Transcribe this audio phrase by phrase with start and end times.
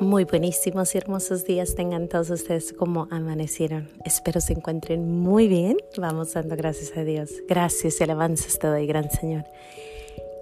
[0.00, 3.88] Muy buenísimos y hermosos días tengan todos ustedes como amanecieron.
[4.04, 5.78] Espero se encuentren muy bien.
[5.96, 7.30] Vamos dando gracias a Dios.
[7.48, 9.44] Gracias y alabanzas te doy, gran Señor.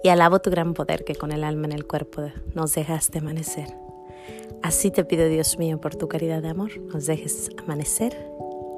[0.03, 3.73] Y alabo tu gran poder que con el alma en el cuerpo nos dejaste amanecer.
[4.61, 8.13] Así te pido, Dios mío, por tu caridad de amor, nos dejes amanecer,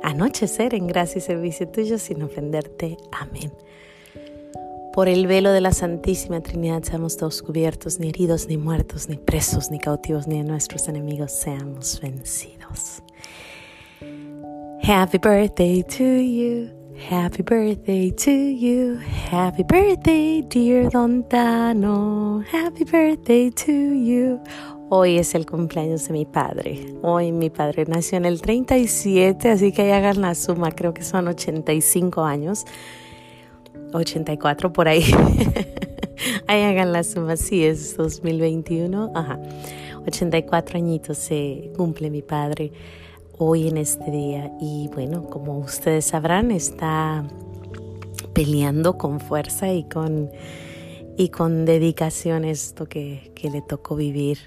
[0.04, 2.98] anochecer en gracia y servicio tuyo sin ofenderte.
[3.12, 3.52] Amén.
[4.98, 9.16] Por el velo de la Santísima Trinidad seamos todos cubiertos, ni heridos, ni muertos, ni
[9.16, 13.04] presos, ni cautivos, ni de nuestros enemigos seamos vencidos.
[14.82, 16.72] Happy birthday to you.
[17.12, 18.98] Happy birthday to you.
[19.30, 22.44] Happy birthday, dear Don Tano.
[22.52, 24.40] Happy birthday to you.
[24.90, 26.92] Hoy es el cumpleaños de mi padre.
[27.04, 31.04] Hoy mi padre nació en el 37, así que ahí hagan la suma, creo que
[31.04, 32.66] son 85 años.
[33.94, 35.04] 84 por ahí.
[36.48, 39.12] ahí hagan la suma, sí, es 2021.
[39.16, 39.40] Ajá.
[40.08, 42.72] 84 añitos se cumple mi padre
[43.38, 44.52] hoy en este día.
[44.62, 47.26] Y bueno, como ustedes sabrán, está
[48.34, 50.30] peleando con fuerza y con,
[51.18, 54.40] y con dedicación esto que, que le tocó vivir.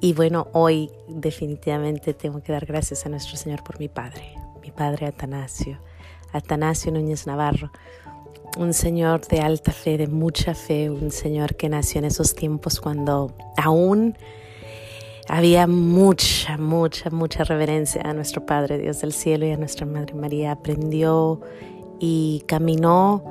[0.00, 4.22] Y bueno, hoy definitivamente tengo que dar gracias a nuestro Señor por mi padre,
[4.62, 5.78] mi padre Atanasio,
[6.32, 7.70] Atanasio Núñez Navarro
[8.56, 12.80] un señor de alta fe, de mucha fe, un señor que nació en esos tiempos
[12.80, 14.16] cuando aún
[15.28, 20.14] había mucha, mucha, mucha reverencia a nuestro Padre Dios del cielo y a nuestra Madre
[20.14, 20.52] María.
[20.52, 21.40] Aprendió
[22.00, 23.22] y caminó,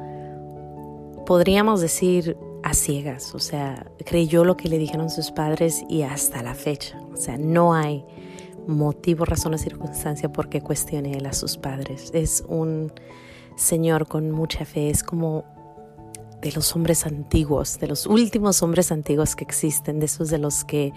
[1.25, 6.43] podríamos decir, a ciegas, o sea, creyó lo que le dijeron sus padres y hasta
[6.43, 8.03] la fecha, o sea, no hay
[8.67, 12.11] motivo, razón o circunstancia por qué cuestione él a sus padres.
[12.13, 12.91] Es un
[13.59, 15.43] Señor con mucha fe, es como
[16.41, 20.63] de los hombres antiguos, de los últimos hombres antiguos que existen, de esos de los
[20.63, 20.93] que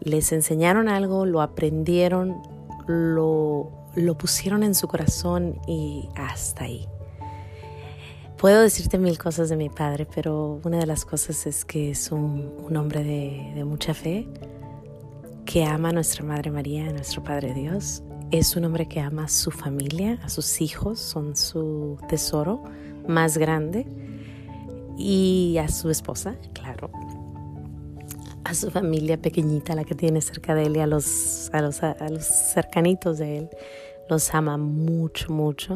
[0.00, 2.40] les enseñaron algo, lo aprendieron,
[2.86, 6.88] lo, lo pusieron en su corazón y hasta ahí.
[8.38, 12.10] Puedo decirte mil cosas de mi padre, pero una de las cosas es que es
[12.12, 14.26] un, hombre de, de mucha fe,
[15.44, 19.24] que ama a nuestra Madre María, a nuestro Padre Dios, es un hombre que ama
[19.24, 22.62] a su familia, a sus hijos, son su tesoro
[23.06, 23.86] más grande,
[24.98, 26.90] y a su esposa, claro,
[28.44, 31.82] a su familia pequeñita, la que tiene cerca de él y a los, a los,
[31.82, 33.50] a los cercanitos de él.
[34.10, 35.74] Los ama mucho, mucho.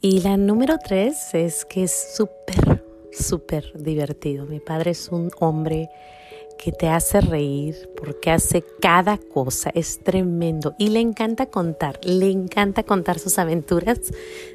[0.00, 4.46] Y la número tres es que es súper, súper divertido.
[4.46, 5.90] Mi padre es un hombre
[6.58, 12.30] que te hace reír porque hace cada cosa, es tremendo y le encanta contar, le
[12.30, 13.98] encanta contar sus aventuras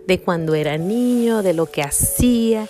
[0.07, 2.67] de cuando era niño, de lo que hacía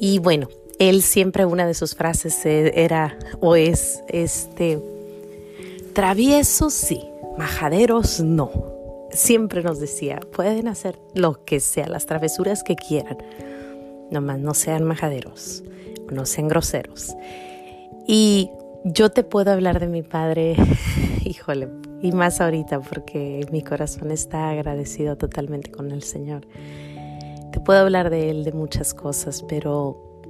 [0.00, 0.48] y bueno,
[0.78, 4.80] él siempre una de sus frases era o es este
[5.92, 8.50] traviesos sí, majaderos no.
[9.10, 13.18] Siempre nos decía, pueden hacer lo que sea, las travesuras que quieran,
[14.10, 15.62] nomás no sean majaderos,
[16.10, 17.14] no sean groseros.
[18.06, 18.50] Y
[18.84, 20.56] yo te puedo hablar de mi padre,
[21.24, 21.68] híjole,
[22.02, 26.46] y más ahorita porque mi corazón está agradecido totalmente con el Señor.
[27.50, 30.20] Te puedo hablar de él de muchas cosas, pero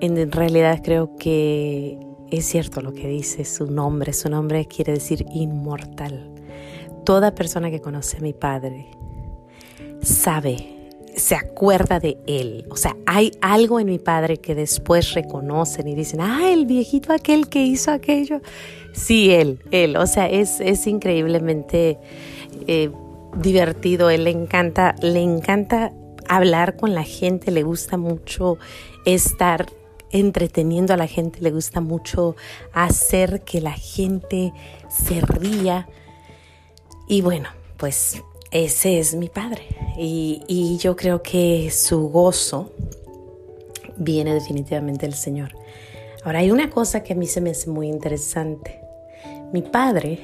[0.00, 1.98] en realidad creo que
[2.30, 4.12] es cierto lo que dice su nombre.
[4.12, 6.30] Su nombre quiere decir inmortal.
[7.04, 8.86] Toda persona que conoce a mi padre
[10.02, 10.77] sabe
[11.18, 12.66] se acuerda de él.
[12.70, 17.12] O sea, hay algo en mi padre que después reconocen y dicen, ah, el viejito
[17.12, 18.40] aquel que hizo aquello.
[18.92, 19.96] Sí, él, él.
[19.96, 21.98] O sea, es, es increíblemente
[22.66, 22.90] eh,
[23.36, 24.10] divertido.
[24.10, 25.92] Él le encanta, le encanta
[26.28, 28.58] hablar con la gente, le gusta mucho
[29.04, 29.66] estar
[30.10, 32.36] entreteniendo a la gente, le gusta mucho
[32.72, 34.52] hacer que la gente
[34.88, 35.88] se ría.
[37.06, 39.77] Y bueno, pues ese es mi padre.
[40.00, 42.72] Y, yo creo que su gozo
[43.96, 45.50] viene definitivamente del Señor.
[46.24, 48.80] Ahora, hay una cosa que a mí se me hace muy interesante.
[49.52, 50.20] Mi padre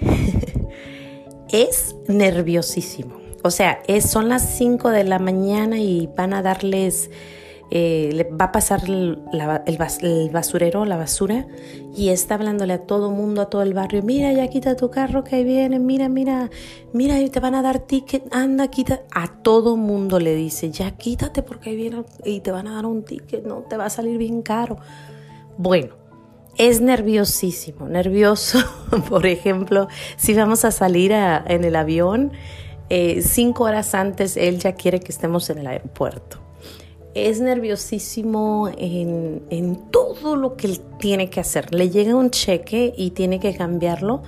[1.50, 3.16] es nerviosísimo.
[3.42, 7.10] O sea, es, son las 5 de la mañana y van a darles
[7.70, 9.18] eh, le va a pasar el,
[10.32, 11.46] basurero, la basura,
[11.96, 15.24] y está hablándole a todo mundo, a todo el barrio, mira, ya quita tu carro
[15.24, 16.50] que ahí viene, mira, mira,
[16.92, 19.02] mira, y te van a dar ticket, anda, quita.
[19.12, 22.86] A todo mundo le dice, ya quítate porque ahí viene y te van a dar
[22.86, 24.76] un ticket, no, te va a salir bien caro.
[25.56, 25.94] Bueno,
[26.58, 28.58] es nerviosísimo, nervioso.
[29.08, 32.32] Por ejemplo, si vamos a salir en el avión,
[32.90, 36.43] eh, cinco horas antes él ya quiere que estemos en el aeropuerto
[37.14, 41.72] es nerviosísimo en, en, todo lo que él tiene que hacer.
[41.72, 44.22] Le llega un cheque y tiene que cambiarlo.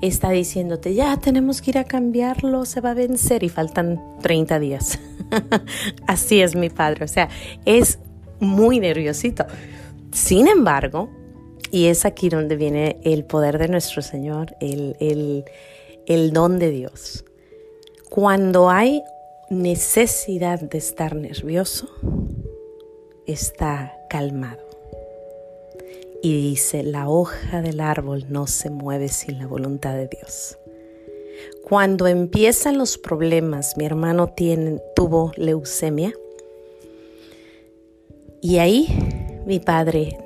[0.00, 4.60] Está diciéndote, ya tenemos que ir a cambiarlo, se va a vencer y faltan 30
[4.60, 5.00] días.
[6.06, 7.28] Así es mi padre, o sea,
[7.64, 7.98] es
[8.38, 9.44] muy nerviosito.
[10.12, 11.10] Sin embargo,
[11.72, 15.44] y es aquí donde viene el poder de nuestro Señor, el, el,
[16.06, 17.24] el don de Dios.
[18.08, 19.02] Cuando hay
[19.50, 21.88] necesidad de estar nervioso,
[23.26, 24.66] está calmado.
[26.22, 30.58] Y dice, la hoja del árbol no se mueve sin la voluntad de Dios.
[31.62, 36.12] Cuando empiezan los problemas, mi hermano tiene, tuvo leucemia.
[38.40, 38.88] Y ahí
[39.46, 40.18] mi padre,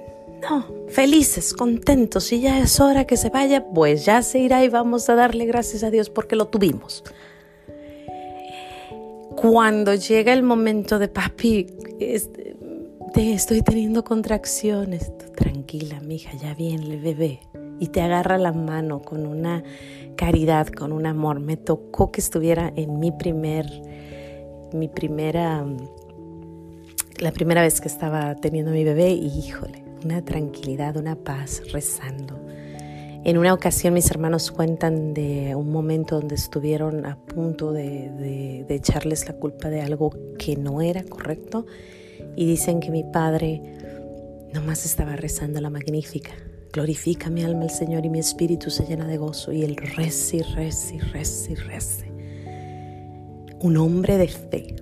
[0.43, 4.69] no, felices, contentos, y ya es hora que se vaya, pues ya se irá y
[4.69, 7.05] vamos a darle gracias a Dios porque lo tuvimos.
[9.37, 11.67] Cuando llega el momento de papi,
[11.99, 12.57] este,
[13.13, 17.41] te estoy teniendo contracciones, tranquila, mija, ya bien, le bebé.
[17.79, 19.65] Y te agarra la mano con una
[20.17, 21.41] caridad, con un amor.
[21.41, 23.67] Me tocó que estuviera en mi primer,
[24.73, 25.65] mi primera,
[27.19, 32.42] la primera vez que estaba teniendo mi bebé y híjole, una tranquilidad, una paz, rezando
[33.25, 39.29] en una ocasión mis hermanos cuentan de un momento donde estuvieron a punto de, echarles
[39.29, 41.67] la culpa de algo que no era correcto
[42.35, 43.63] y dicen que mi padre
[44.53, 46.33] nomás estaba rezando la magnífica.
[46.73, 50.37] Glorifica mi alma el Señor y mi espíritu se llena de gozo y él reza
[50.37, 51.57] y reza y.
[53.61, 54.75] Un hombre de fe,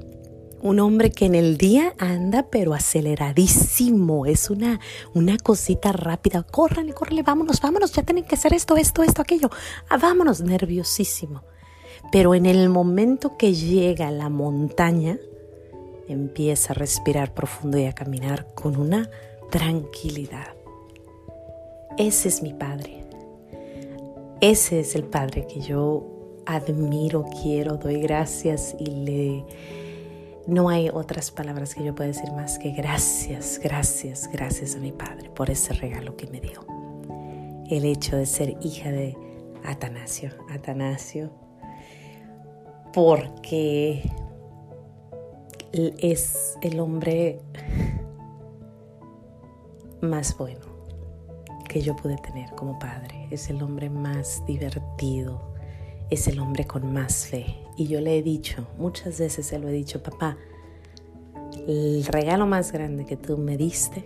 [0.62, 4.80] un hombre que en el día anda pero aceleradísimo, es una,
[5.14, 9.50] una cosita rápida, córrale, córrele, vámonos, vámonos, ya tienen que hacer esto, esto, esto, aquello,
[9.88, 11.42] ah, vámonos, nerviosísimo.
[12.12, 15.18] Pero en el momento que llega a la montaña,
[16.08, 19.08] empieza a respirar profundo y a caminar con una
[19.50, 20.54] tranquilidad.
[21.96, 23.04] Ese es mi Padre.
[24.40, 29.44] Ese es el Padre que yo admiro, quiero, doy gracias y le
[30.46, 34.92] no hay otras palabras que yo pueda decir más que gracias, gracias, gracias a mi
[34.92, 36.64] Padre por ese regalo que me dio.
[37.68, 39.16] El hecho de ser hija de
[39.64, 41.30] Atanasio, Atanasio,
[42.92, 44.10] porque
[45.72, 47.40] es el hombre
[50.00, 50.70] más bueno
[51.68, 53.28] que yo pude tener como padre.
[53.30, 55.40] Es el hombre más divertido,
[56.10, 57.56] es el hombre con más fe.
[57.80, 60.36] Y yo le he dicho, muchas veces se lo he dicho, papá,
[61.66, 64.04] el regalo más grande que tú me diste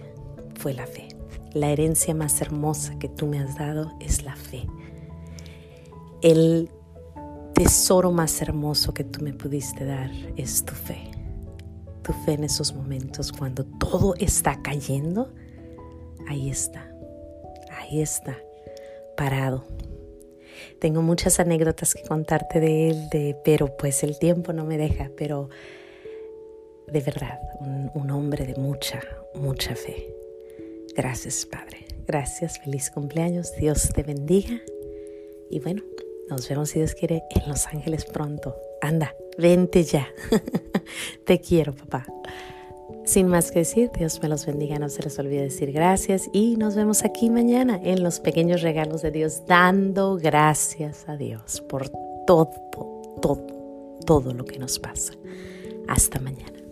[0.55, 1.09] fue la fe.
[1.55, 4.65] La herencia más hermosa que tú me has dado es la fe.
[6.23, 6.71] El
[7.53, 11.11] tesoro más hermoso que tú me pudiste dar es tu fe.
[12.05, 15.35] Tu fe en esos momentos cuando todo está cayendo,
[16.29, 16.89] ahí está,
[17.77, 18.39] ahí está,
[19.17, 19.65] parado,
[20.79, 25.11] tengo muchas anécdotas que contarte de él, de, pero pues el tiempo no me deja,
[25.17, 25.49] pero
[26.87, 29.01] de verdad, un, un hombre de mucha,
[29.35, 30.15] mucha fe.
[30.97, 31.87] Gracias, Padre.
[32.07, 34.61] Gracias, feliz cumpleaños, Dios te bendiga.
[35.51, 35.83] Y bueno,
[36.29, 38.57] nos vemos si Dios quiere en Los Ángeles pronto.
[38.81, 40.09] Anda, vente ya.
[41.25, 42.07] te quiero, papá.
[43.05, 46.57] Sin más que decir, Dios me los bendiga, no se les olvide decir gracias y
[46.57, 51.91] nos vemos aquí mañana en los pequeños regalos de Dios, dando gracias a Dios por
[52.27, 52.51] todo,
[53.21, 53.47] todo,
[54.07, 55.13] todo lo que nos pasa.
[55.87, 56.64] Hasta mañana.